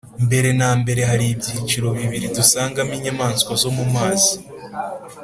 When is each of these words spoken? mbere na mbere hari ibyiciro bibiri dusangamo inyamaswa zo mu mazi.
mbere 0.25 0.49
na 0.59 0.69
mbere 0.81 1.01
hari 1.09 1.25
ibyiciro 1.33 1.87
bibiri 1.99 2.27
dusangamo 2.37 2.91
inyamaswa 2.97 3.51
zo 3.61 3.69
mu 3.77 3.85
mazi. 3.93 4.33